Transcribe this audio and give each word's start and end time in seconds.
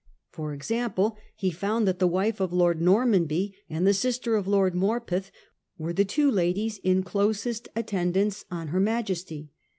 For 0.31 0.51
example, 0.51 1.15
he 1.35 1.51
found 1.51 1.87
that 1.87 1.99
the 1.99 2.07
wife 2.07 2.39
of 2.39 2.51
Lord 2.51 2.81
Nor 2.81 3.05
manby 3.05 3.53
and 3.69 3.85
the 3.85 3.93
sister 3.93 4.33
of 4.35 4.47
Lord 4.47 4.73
Morpeth 4.73 5.29
were 5.77 5.93
the 5.93 6.03
two 6.05 6.31
ladies 6.31 6.79
in 6.79 7.03
closest 7.03 7.67
attendance 7.75 8.43
on 8.49 8.69
her 8.69 8.79
Majesty. 8.79 9.51